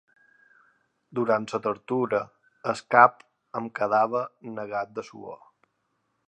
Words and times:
Durant 1.19 1.43
la 1.51 1.59
tortura 1.67 2.21
el 2.73 2.81
cap 2.97 3.21
em 3.61 3.69
quedava 3.81 4.23
negat 4.57 4.97
de 4.99 5.07
suor. 5.13 5.39